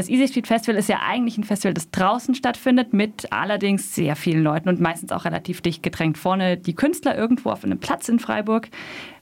Das 0.00 0.08
Easy 0.08 0.28
Street 0.28 0.46
Festival 0.46 0.78
ist 0.78 0.88
ja 0.88 1.00
eigentlich 1.06 1.36
ein 1.36 1.44
Festival, 1.44 1.74
das 1.74 1.90
draußen 1.90 2.34
stattfindet, 2.34 2.94
mit 2.94 3.30
allerdings 3.34 3.94
sehr 3.94 4.16
vielen 4.16 4.42
Leuten 4.42 4.70
und 4.70 4.80
meistens 4.80 5.12
auch 5.12 5.26
relativ 5.26 5.60
dicht 5.60 5.82
gedrängt. 5.82 6.16
Vorne 6.16 6.56
die 6.56 6.74
Künstler 6.74 7.14
irgendwo 7.14 7.50
auf 7.50 7.64
einem 7.64 7.78
Platz 7.78 8.08
in 8.08 8.18
Freiburg 8.18 8.70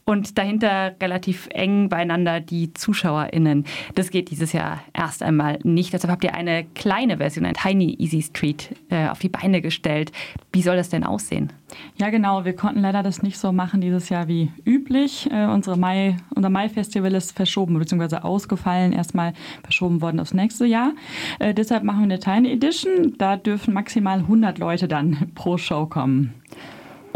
und 0.08 0.38
dahinter 0.38 0.94
relativ 1.02 1.48
eng 1.52 1.90
beieinander 1.90 2.40
die 2.40 2.72
ZuschauerInnen. 2.72 3.64
Das 3.94 4.08
geht 4.10 4.30
dieses 4.30 4.54
Jahr 4.54 4.80
erst 4.94 5.22
einmal 5.22 5.58
nicht. 5.64 5.92
Deshalb 5.92 6.10
habt 6.10 6.24
ihr 6.24 6.34
eine 6.34 6.64
kleine 6.64 7.18
Version, 7.18 7.44
ein 7.44 7.52
Tiny 7.52 7.94
Easy 7.98 8.22
Street, 8.22 8.74
äh, 8.88 9.08
auf 9.08 9.18
die 9.18 9.28
Beine 9.28 9.60
gestellt. 9.60 10.10
Wie 10.50 10.62
soll 10.62 10.76
das 10.76 10.88
denn 10.88 11.04
aussehen? 11.04 11.52
Ja, 11.96 12.08
genau. 12.08 12.46
Wir 12.46 12.56
konnten 12.56 12.80
leider 12.80 13.02
das 13.02 13.22
nicht 13.22 13.36
so 13.36 13.52
machen 13.52 13.82
dieses 13.82 14.08
Jahr 14.08 14.28
wie 14.28 14.50
üblich. 14.64 15.30
Äh, 15.30 15.44
unsere 15.44 15.76
Mai, 15.76 16.16
unser 16.34 16.48
Mai-Festival 16.48 17.12
ist 17.12 17.36
verschoben 17.36 17.78
bzw. 17.78 18.16
ausgefallen, 18.22 18.94
erstmal 18.94 19.34
verschoben 19.62 20.00
worden 20.00 20.20
aufs 20.20 20.32
nächste 20.32 20.64
Jahr. 20.64 20.92
Äh, 21.38 21.52
deshalb 21.52 21.84
machen 21.84 21.98
wir 21.98 22.04
eine 22.04 22.18
Tiny 22.18 22.50
Edition. 22.50 23.12
Da 23.18 23.36
dürfen 23.36 23.74
maximal 23.74 24.20
100 24.20 24.56
Leute 24.56 24.88
dann 24.88 25.32
pro 25.34 25.58
Show 25.58 25.84
kommen. 25.84 26.32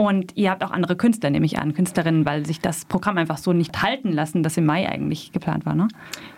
Und 0.03 0.37
ihr 0.37 0.51
habt 0.51 0.65
auch 0.65 0.73
andere 0.73 0.97
Künstler, 0.97 1.31
nehme 1.31 1.47
ich 1.47 1.61
an, 1.61 1.75
Künstlerinnen, 1.75 2.27
weil 2.27 2.45
sich 2.45 2.59
das 2.59 2.87
Programm 2.87 3.19
einfach 3.19 3.39
so 3.39 3.53
nicht 3.53 3.85
halten 3.85 4.11
lassen, 4.11 4.43
das 4.43 4.57
im 4.57 4.67
Mai 4.67 4.89
eigentlich 4.89 5.31
geplant 5.31 5.65
war, 5.65 5.77
ne? 5.77 5.87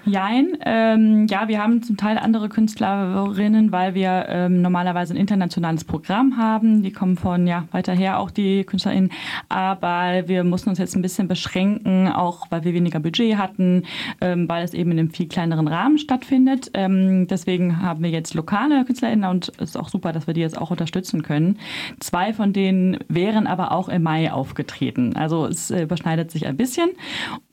Jein. 0.04 0.59
Ähm, 0.66 1.27
ja, 1.30 1.48
wir 1.48 1.62
haben 1.62 1.82
zum 1.82 1.96
Teil 1.96 2.18
andere 2.18 2.50
Künstlerinnen, 2.50 3.73
weil 3.73 3.95
wir 3.95 4.27
ähm, 4.28 4.60
normalerweise 4.60 5.14
ein 5.14 5.16
internationales 5.16 5.84
Programm 5.84 6.37
haben. 6.37 6.82
Die 6.82 6.92
kommen 6.92 7.16
von 7.16 7.46
ja 7.46 7.64
weiter 7.70 7.95
her, 7.95 8.18
auch 8.18 8.30
die 8.30 8.64
KünstlerInnen. 8.64 9.10
Aber 9.48 10.28
wir 10.28 10.45
mussten 10.45 10.68
uns 10.68 10.78
jetzt 10.78 10.95
ein 10.95 11.01
bisschen 11.01 11.26
beschränken, 11.26 12.09
auch 12.09 12.48
weil 12.51 12.65
wir 12.65 12.74
weniger 12.74 13.01
Budget 13.01 13.38
hatten, 13.38 13.84
ähm, 14.20 14.46
weil 14.46 14.62
es 14.62 14.74
eben 14.74 14.92
in 14.92 14.98
einem 14.98 15.10
viel 15.10 15.26
kleineren 15.26 15.68
Rahmen 15.68 15.96
stattfindet. 15.96 16.70
Ähm, 16.74 17.28
deswegen 17.28 17.80
haben 17.80 18.02
wir 18.02 18.10
jetzt 18.10 18.34
lokale 18.34 18.84
KünstlerInnen 18.84 19.30
und 19.30 19.52
es 19.56 19.70
ist 19.70 19.76
auch 19.78 19.88
super, 19.88 20.12
dass 20.12 20.26
wir 20.26 20.34
die 20.34 20.42
jetzt 20.42 20.60
auch 20.60 20.70
unterstützen 20.70 21.23
können. 21.23 21.59
Zwei 22.01 22.35
von 22.35 22.52
denen 22.52 22.98
wären 23.09 23.46
aber 23.55 23.71
auch 23.71 23.88
im 23.88 24.02
Mai 24.02 24.33
aufgetreten. 24.33 25.15
Also 25.15 25.47
es 25.47 25.71
äh, 25.71 25.85
überschneidet 25.85 26.30
sich 26.30 26.47
ein 26.47 26.57
bisschen. 26.57 26.91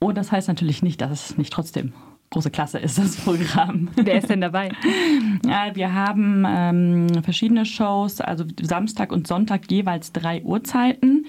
Und 0.00 0.18
das 0.18 0.32
heißt 0.32 0.48
natürlich 0.48 0.82
nicht, 0.82 1.00
dass 1.00 1.30
es 1.30 1.38
nicht 1.38 1.52
trotzdem 1.52 1.92
große 2.30 2.50
Klasse 2.50 2.78
ist 2.80 2.98
das 2.98 3.16
Programm. 3.16 3.88
Wer 3.94 4.18
ist 4.18 4.28
denn 4.28 4.40
dabei? 4.40 4.70
Ja, 5.46 5.74
wir 5.74 5.92
haben 5.92 6.44
ähm, 6.46 7.22
verschiedene 7.22 7.64
Shows, 7.64 8.20
also 8.20 8.44
Samstag 8.60 9.12
und 9.12 9.26
Sonntag 9.26 9.70
jeweils 9.70 10.12
drei 10.12 10.42
Uhrzeiten. 10.42 11.26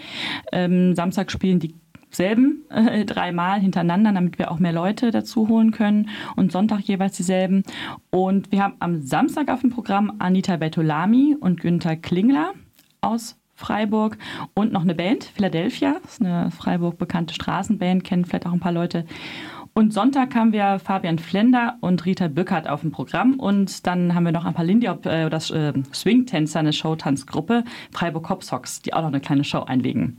Ähm, 0.52 0.96
Samstag 0.96 1.32
spielen 1.32 1.60
die 1.60 1.76
selben 2.10 2.64
äh, 2.70 3.06
dreimal 3.06 3.60
hintereinander, 3.60 4.12
damit 4.12 4.40
wir 4.40 4.52
auch 4.52 4.60
mehr 4.60 4.72
Leute 4.72 5.12
dazu 5.12 5.48
holen 5.48 5.72
können 5.72 6.10
und 6.36 6.52
Sonntag 6.52 6.82
jeweils 6.82 7.18
dieselben. 7.18 7.64
Und 8.12 8.52
wir 8.52 8.64
haben 8.64 8.76
am 8.80 9.02
Samstag 9.02 9.50
auf 9.50 9.62
dem 9.62 9.72
Programm 9.72 10.14
Anita 10.20 10.58
Bertolami 10.58 11.36
und 11.40 11.60
Günther 11.60 11.96
Klingler 11.96 12.54
aus 13.02 13.38
Freiburg 13.56 14.18
und 14.54 14.72
noch 14.72 14.82
eine 14.82 14.96
Band, 14.96 15.26
Philadelphia, 15.26 15.98
das 16.02 16.14
ist 16.14 16.22
eine 16.22 16.52
Freiburg 16.52 16.98
bekannte 16.98 17.34
Straßenband, 17.34 18.04
kennen 18.04 18.26
vielleicht 18.26 18.46
auch 18.46 18.54
ein 18.54 18.60
paar 18.60 18.72
Leute. 18.72 19.06
Und 19.76 19.92
Sonntag 19.92 20.36
haben 20.36 20.54
wir 20.54 20.78
Fabian 20.78 21.18
Flender 21.18 21.78
und 21.82 22.06
Rita 22.06 22.28
Bückert 22.28 22.70
auf 22.70 22.82
dem 22.82 22.92
Programm. 22.92 23.40
Und 23.40 23.88
dann 23.88 24.14
haben 24.14 24.24
wir 24.24 24.32
noch 24.32 24.46
ein 24.46 24.54
paar 24.54 24.66
Lindy, 24.66 24.86
äh, 24.86 25.32
das 25.32 25.50
äh, 25.50 25.74
Swing-Tänzer, 25.92 26.60
eine 26.60 26.74
Showtanzgruppe, 26.74 27.64
Freiburg 27.92 28.30
Hop 28.30 28.44
Socks, 28.44 28.84
die 28.84 28.94
auch 28.94 29.02
noch 29.02 29.08
eine 29.08 29.20
kleine 29.20 29.44
Show 29.44 29.64
einlegen 29.64 30.18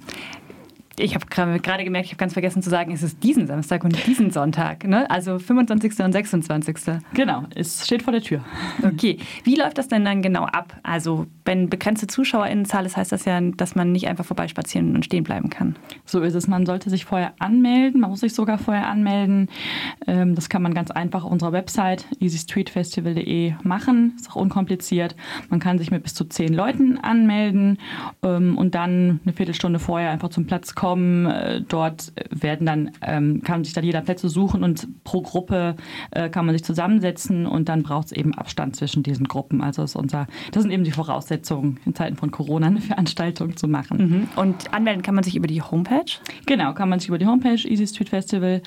ich 0.98 1.14
habe 1.14 1.26
gerade 1.26 1.84
gemerkt, 1.84 2.06
ich 2.06 2.12
habe 2.12 2.18
ganz 2.18 2.34
vergessen 2.34 2.62
zu 2.62 2.70
sagen, 2.70 2.92
es 2.92 3.02
ist 3.02 3.22
diesen 3.22 3.46
Samstag 3.46 3.84
und 3.84 4.06
diesen 4.06 4.30
Sonntag. 4.30 4.84
Ne? 4.84 5.10
Also 5.10 5.38
25. 5.38 6.00
und 6.00 6.12
26. 6.12 6.76
Genau, 7.14 7.44
es 7.54 7.84
steht 7.84 8.02
vor 8.02 8.12
der 8.12 8.22
Tür. 8.22 8.44
Okay, 8.82 9.18
wie 9.42 9.56
läuft 9.56 9.78
das 9.78 9.88
denn 9.88 10.04
dann 10.04 10.22
genau 10.22 10.44
ab? 10.44 10.76
Also 10.82 11.26
wenn 11.44 11.68
begrenzte 11.68 12.06
ZuschauerInnenzahl 12.06 12.86
ist, 12.86 12.96
heißt 12.96 13.12
das 13.12 13.24
ja, 13.24 13.40
dass 13.40 13.74
man 13.74 13.92
nicht 13.92 14.06
einfach 14.06 14.24
vorbeispazieren 14.24 14.94
und 14.94 15.04
stehen 15.04 15.24
bleiben 15.24 15.50
kann. 15.50 15.76
So 16.04 16.20
ist 16.20 16.34
es. 16.34 16.46
Man 16.46 16.64
sollte 16.66 16.90
sich 16.90 17.04
vorher 17.04 17.32
anmelden. 17.38 18.00
Man 18.00 18.10
muss 18.10 18.20
sich 18.20 18.34
sogar 18.34 18.58
vorher 18.58 18.88
anmelden. 18.88 19.48
Ähm, 20.06 20.34
das 20.34 20.48
kann 20.48 20.62
man 20.62 20.74
ganz 20.74 20.90
einfach 20.90 21.24
auf 21.24 21.32
unserer 21.32 21.52
Website 21.52 22.06
easystreetfestival.de 22.20 23.54
machen. 23.62 24.14
Ist 24.16 24.30
auch 24.30 24.36
unkompliziert. 24.36 25.16
Man 25.48 25.60
kann 25.60 25.78
sich 25.78 25.90
mit 25.90 26.02
bis 26.04 26.14
zu 26.14 26.24
zehn 26.24 26.54
Leuten 26.54 26.98
anmelden 26.98 27.78
ähm, 28.22 28.56
und 28.56 28.74
dann 28.74 29.20
eine 29.24 29.32
Viertelstunde 29.32 29.78
vorher 29.78 30.10
einfach 30.10 30.28
zum 30.28 30.46
Platz 30.46 30.74
kommen 30.74 30.83
kommen. 30.84 31.24
Äh, 31.24 31.62
dort 31.62 32.12
werden 32.28 32.66
dann, 32.66 32.90
ähm, 33.00 33.40
kann 33.42 33.64
sich 33.64 33.72
dann 33.72 33.84
jeder 33.84 34.02
Plätze 34.02 34.28
suchen 34.28 34.62
und 34.62 35.02
pro 35.02 35.22
Gruppe 35.22 35.76
äh, 36.10 36.28
kann 36.28 36.44
man 36.44 36.54
sich 36.54 36.62
zusammensetzen 36.62 37.46
und 37.46 37.70
dann 37.70 37.82
braucht 37.82 38.08
es 38.08 38.12
eben 38.12 38.34
Abstand 38.34 38.76
zwischen 38.76 39.02
diesen 39.02 39.26
Gruppen. 39.26 39.62
Also 39.62 39.82
ist 39.82 39.96
unser, 39.96 40.26
das 40.52 40.62
sind 40.62 40.72
eben 40.72 40.84
die 40.84 40.90
Voraussetzungen, 40.90 41.80
in 41.86 41.94
Zeiten 41.94 42.16
von 42.16 42.30
Corona 42.30 42.66
eine 42.66 42.82
Veranstaltung 42.82 43.56
zu 43.56 43.66
machen. 43.66 43.96
Mhm. 43.96 44.28
Und 44.36 44.74
anmelden 44.74 45.00
kann 45.00 45.14
man 45.14 45.24
sich 45.24 45.36
über 45.36 45.46
die 45.46 45.62
Homepage? 45.62 46.04
Genau, 46.44 46.74
kann 46.74 46.90
man 46.90 46.98
sich 46.98 47.08
über 47.08 47.16
die 47.16 47.26
Homepage 47.26 47.66
Easy 47.66 47.86
Street 47.86 48.10
Festival. 48.10 48.60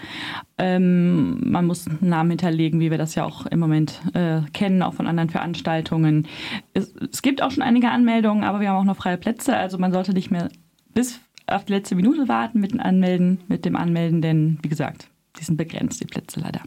Ähm, 0.58 1.52
man 1.52 1.68
muss 1.68 1.88
einen 1.88 2.10
Namen 2.10 2.32
hinterlegen, 2.32 2.80
wie 2.80 2.90
wir 2.90 2.98
das 2.98 3.14
ja 3.14 3.26
auch 3.26 3.46
im 3.46 3.60
Moment 3.60 4.02
äh, 4.16 4.42
kennen, 4.54 4.82
auch 4.82 4.96
von 4.96 5.06
anderen 5.06 5.30
Veranstaltungen. 5.30 6.28
Es, 6.74 6.96
es 6.96 7.22
gibt 7.22 7.44
auch 7.44 7.52
schon 7.52 7.62
einige 7.62 7.92
Anmeldungen, 7.92 8.44
aber 8.44 8.60
wir 8.60 8.70
haben 8.70 8.78
auch 8.78 8.86
noch 8.86 8.98
freie 8.98 9.18
Plätze. 9.18 9.56
Also 9.56 9.78
man 9.78 9.92
sollte 9.92 10.14
nicht 10.14 10.32
mehr 10.32 10.50
bis 10.96 11.20
auf 11.48 11.66
die 11.66 11.74
letzte 11.74 11.96
Minute 11.96 12.28
warten 12.28 12.60
mit 12.60 12.72
dem 12.72 12.80
Anmelden, 12.80 13.40
mit 13.48 13.66
dem 13.66 13.76
Anmelden, 13.76 14.22
denn 14.22 14.60
wie 14.62 14.70
gesagt, 14.70 15.10
die 15.40 15.44
sind 15.44 15.58
begrenzt, 15.58 16.02
die 16.02 16.06
Plätze 16.06 16.40
leider. 16.40 16.62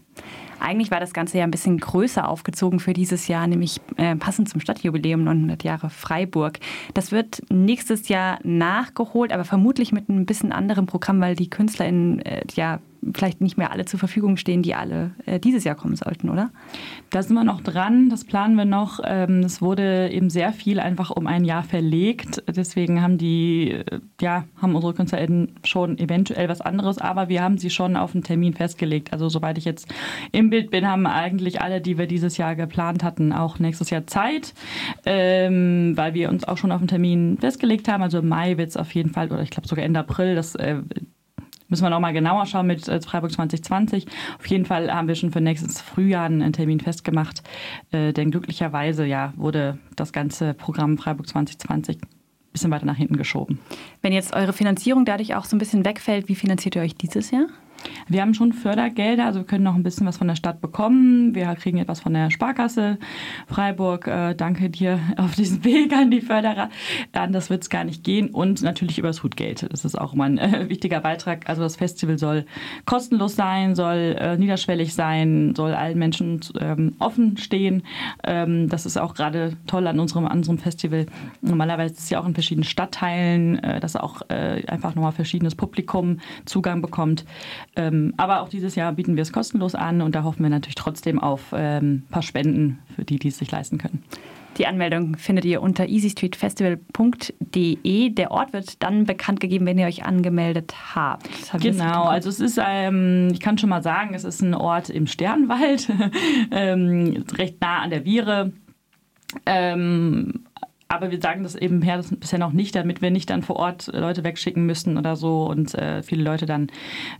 Eigentlich 0.60 0.90
war 0.90 1.00
das 1.00 1.12
Ganze 1.12 1.38
ja 1.38 1.44
ein 1.44 1.50
bisschen 1.50 1.78
größer 1.78 2.28
aufgezogen 2.28 2.80
für 2.80 2.92
dieses 2.92 3.28
Jahr, 3.28 3.46
nämlich 3.46 3.80
äh, 3.96 4.14
passend 4.16 4.48
zum 4.48 4.60
Stadtjubiläum 4.60 5.24
900 5.24 5.64
Jahre 5.64 5.90
Freiburg. 5.90 6.60
Das 6.94 7.12
wird 7.12 7.42
nächstes 7.50 8.08
Jahr 8.08 8.38
nachgeholt, 8.42 9.32
aber 9.32 9.44
vermutlich 9.44 9.92
mit 9.92 10.08
einem 10.08 10.26
bisschen 10.26 10.52
anderem 10.52 10.86
Programm, 10.86 11.20
weil 11.20 11.34
die 11.34 11.50
KünstlerInnen 11.50 12.20
äh, 12.20 12.42
ja 12.54 12.80
vielleicht 13.14 13.40
nicht 13.40 13.56
mehr 13.56 13.70
alle 13.72 13.84
zur 13.84 13.98
Verfügung 13.98 14.36
stehen, 14.36 14.62
die 14.62 14.74
alle 14.74 15.12
äh, 15.26 15.40
dieses 15.40 15.64
Jahr 15.64 15.74
kommen 15.74 15.96
sollten, 15.96 16.28
oder? 16.28 16.50
Da 17.10 17.22
sind 17.22 17.34
wir 17.34 17.44
noch 17.44 17.60
dran, 17.60 18.10
das 18.10 18.24
planen 18.24 18.56
wir 18.56 18.64
noch. 18.64 19.00
Ähm, 19.04 19.40
es 19.40 19.62
wurde 19.62 20.10
eben 20.10 20.30
sehr 20.30 20.52
viel 20.52 20.80
einfach 20.80 21.10
um 21.10 21.26
ein 21.26 21.44
Jahr 21.44 21.62
verlegt. 21.62 22.42
Deswegen 22.46 23.02
haben 23.02 23.18
die, 23.18 23.72
äh, 23.72 24.00
ja, 24.20 24.44
haben 24.60 24.74
unsere 24.74 24.94
KünstlerInnen 24.94 25.56
schon 25.64 25.98
eventuell 25.98 26.48
was 26.48 26.60
anderes, 26.60 26.98
aber 26.98 27.28
wir 27.28 27.42
haben 27.42 27.58
sie 27.58 27.70
schon 27.70 27.96
auf 27.96 28.14
einen 28.14 28.24
Termin 28.24 28.54
festgelegt. 28.54 29.12
Also 29.12 29.28
soweit 29.28 29.58
ich 29.58 29.64
jetzt 29.64 29.92
im 30.32 30.50
Bild 30.50 30.70
bin, 30.70 30.86
haben 30.86 31.06
eigentlich 31.06 31.60
alle, 31.60 31.80
die 31.80 31.98
wir 31.98 32.06
dieses 32.06 32.36
Jahr 32.36 32.54
geplant 32.54 33.02
hatten, 33.02 33.32
auch 33.32 33.58
nächstes 33.58 33.90
Jahr 33.90 34.06
Zeit, 34.06 34.54
ähm, 35.06 35.96
weil 35.96 36.14
wir 36.14 36.28
uns 36.28 36.44
auch 36.44 36.58
schon 36.58 36.72
auf 36.72 36.80
einen 36.80 36.88
Termin 36.88 37.38
festgelegt 37.38 37.88
haben. 37.88 38.02
Also 38.02 38.18
im 38.18 38.28
Mai 38.28 38.58
wird 38.58 38.68
es 38.68 38.76
auf 38.76 38.94
jeden 38.94 39.10
Fall, 39.10 39.28
oder 39.32 39.42
ich 39.42 39.50
glaube 39.50 39.68
sogar 39.68 39.84
Ende 39.84 40.00
April, 40.00 40.34
das 40.34 40.54
äh, 40.54 40.82
Müssen 41.70 41.84
wir 41.84 41.90
noch 41.90 42.00
mal 42.00 42.12
genauer 42.12 42.46
schauen 42.46 42.66
mit 42.66 42.86
äh, 42.88 43.00
Freiburg 43.00 43.32
2020. 43.32 44.06
Auf 44.38 44.46
jeden 44.46 44.66
Fall 44.66 44.92
haben 44.92 45.08
wir 45.08 45.14
schon 45.14 45.30
für 45.30 45.40
nächstes 45.40 45.80
Frühjahr 45.80 46.26
einen 46.26 46.52
Termin 46.52 46.80
festgemacht. 46.80 47.42
Äh, 47.92 48.12
denn 48.12 48.30
glücklicherweise 48.30 49.06
ja, 49.06 49.32
wurde 49.36 49.78
das 49.96 50.12
ganze 50.12 50.52
Programm 50.52 50.98
Freiburg 50.98 51.28
2020 51.28 51.96
ein 51.96 52.08
bisschen 52.52 52.70
weiter 52.72 52.86
nach 52.86 52.96
hinten 52.96 53.16
geschoben. 53.16 53.60
Wenn 54.02 54.12
jetzt 54.12 54.34
eure 54.34 54.52
Finanzierung 54.52 55.04
dadurch 55.04 55.36
auch 55.36 55.44
so 55.44 55.54
ein 55.54 55.60
bisschen 55.60 55.84
wegfällt, 55.84 56.28
wie 56.28 56.34
finanziert 56.34 56.74
ihr 56.74 56.82
euch 56.82 56.96
dieses 56.96 57.30
Jahr? 57.30 57.46
Wir 58.10 58.22
haben 58.22 58.34
schon 58.34 58.52
Fördergelder, 58.52 59.24
also 59.24 59.38
wir 59.38 59.46
können 59.46 59.62
noch 59.62 59.76
ein 59.76 59.84
bisschen 59.84 60.04
was 60.04 60.16
von 60.16 60.26
der 60.26 60.34
Stadt 60.34 60.60
bekommen. 60.60 61.32
Wir 61.32 61.46
kriegen 61.54 61.78
etwas 61.78 62.00
von 62.00 62.12
der 62.12 62.32
Sparkasse 62.32 62.98
Freiburg. 63.46 64.08
Äh, 64.08 64.34
danke 64.34 64.68
dir 64.68 64.98
auf 65.16 65.36
diesem 65.36 65.64
Weg 65.64 65.92
an 65.92 66.10
die 66.10 66.20
Förderer. 66.20 66.70
Anders 67.12 67.50
wird 67.50 67.62
es 67.62 67.70
gar 67.70 67.84
nicht 67.84 68.02
gehen. 68.02 68.30
Und 68.30 68.62
natürlich 68.62 68.98
über 68.98 69.06
das 69.06 69.22
Hutgeld. 69.22 69.64
Das 69.70 69.84
ist 69.84 69.96
auch 69.96 70.12
immer 70.12 70.24
ein 70.24 70.38
äh, 70.38 70.68
wichtiger 70.68 70.98
Beitrag. 70.98 71.48
Also 71.48 71.62
das 71.62 71.76
Festival 71.76 72.18
soll 72.18 72.46
kostenlos 72.84 73.36
sein, 73.36 73.76
soll 73.76 74.16
äh, 74.18 74.36
niederschwellig 74.36 74.92
sein, 74.92 75.54
soll 75.54 75.72
allen 75.72 75.96
Menschen 75.96 76.40
ähm, 76.60 76.96
offen 76.98 77.36
stehen. 77.36 77.84
Ähm, 78.24 78.68
das 78.68 78.86
ist 78.86 78.96
auch 78.96 79.14
gerade 79.14 79.56
toll 79.68 79.86
an 79.86 80.00
unserem, 80.00 80.26
an 80.26 80.38
unserem 80.38 80.58
Festival. 80.58 81.06
Normalerweise 81.42 81.94
ist 81.94 82.00
es 82.00 82.10
ja 82.10 82.20
auch 82.20 82.26
in 82.26 82.34
verschiedenen 82.34 82.64
Stadtteilen, 82.64 83.62
äh, 83.62 83.78
dass 83.78 83.94
auch 83.94 84.22
äh, 84.30 84.66
einfach 84.66 84.96
nochmal 84.96 85.12
verschiedenes 85.12 85.54
Publikum 85.54 86.18
Zugang 86.44 86.82
bekommt. 86.82 87.24
Ähm, 87.76 87.99
aber 88.16 88.42
auch 88.42 88.48
dieses 88.48 88.74
Jahr 88.74 88.92
bieten 88.92 89.16
wir 89.16 89.22
es 89.22 89.32
kostenlos 89.32 89.74
an 89.74 90.02
und 90.02 90.14
da 90.14 90.24
hoffen 90.24 90.42
wir 90.42 90.50
natürlich 90.50 90.74
trotzdem 90.74 91.18
auf 91.18 91.52
ein 91.52 91.84
ähm, 91.84 92.02
paar 92.10 92.22
Spenden 92.22 92.80
für 92.94 93.04
die, 93.04 93.18
die 93.18 93.28
es 93.28 93.38
sich 93.38 93.50
leisten 93.50 93.78
können. 93.78 94.02
Die 94.58 94.66
Anmeldung 94.66 95.16
findet 95.16 95.44
ihr 95.44 95.62
unter 95.62 95.88
easystreetfestival.de. 95.88 98.10
Der 98.10 98.30
Ort 98.30 98.52
wird 98.52 98.82
dann 98.82 99.06
bekannt 99.06 99.40
gegeben, 99.40 99.64
wenn 99.64 99.78
ihr 99.78 99.86
euch 99.86 100.04
angemeldet 100.04 100.74
habt. 100.94 101.28
Genau, 101.60 102.04
also 102.04 102.28
es 102.28 102.40
ist, 102.40 102.60
ähm, 102.62 103.28
ich 103.32 103.40
kann 103.40 103.56
schon 103.58 103.70
mal 103.70 103.82
sagen, 103.82 104.14
es 104.14 104.24
ist 104.24 104.42
ein 104.42 104.54
Ort 104.54 104.90
im 104.90 105.06
Sternwald, 105.06 105.88
ähm, 106.50 107.24
recht 107.38 107.60
nah 107.60 107.80
an 107.80 107.90
der 107.90 108.04
Viere. 108.04 108.52
Ähm, 109.46 110.44
aber 110.90 111.12
wir 111.12 111.20
sagen 111.20 111.44
das 111.44 111.54
eben 111.54 111.82
her, 111.82 111.96
das 111.96 112.10
bisher 112.14 112.40
noch 112.40 112.52
nicht, 112.52 112.74
damit 112.74 113.00
wir 113.00 113.12
nicht 113.12 113.30
dann 113.30 113.42
vor 113.42 113.56
Ort 113.56 113.86
Leute 113.94 114.24
wegschicken 114.24 114.66
müssen 114.66 114.98
oder 114.98 115.14
so 115.14 115.46
und 115.46 115.72
äh, 115.74 116.02
viele 116.02 116.24
Leute 116.24 116.46
dann 116.46 116.66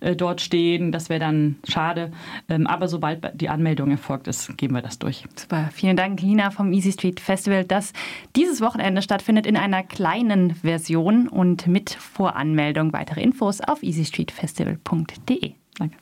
äh, 0.01 0.17
dort 0.17 0.41
stehen. 0.41 0.91
Das 0.91 1.09
wäre 1.09 1.21
dann 1.21 1.57
schade. 1.69 2.11
Ähm, 2.49 2.67
aber 2.67 2.89
sobald 2.89 3.41
die 3.41 3.49
Anmeldung 3.49 3.93
erfolgt 3.93 4.27
ist, 4.27 4.59
geben 4.59 4.75
wir 4.75 4.83
das 4.83 4.99
durch. 4.99 5.25
Super. 5.37 5.71
Vielen 5.73 5.97
Dank, 5.97 6.21
Lina 6.21 6.51
vom 6.51 6.73
Easy 6.73 6.91
Street 6.91 7.21
Festival, 7.21 7.65
das 7.65 7.93
dieses 8.35 8.61
Wochenende 8.61 9.03
stattfindet 9.03 9.47
in 9.47 9.57
einer 9.57 9.85
kleinen 9.85 10.57
Version 10.57 11.29
und 11.29 11.69
mit 11.69 11.91
Voranmeldung. 11.91 12.93
Weitere 12.93 13.23
Infos 13.23 13.61
auf 13.61 13.85
easystreetfestival.de. 13.85 15.53
Danke. 15.79 15.97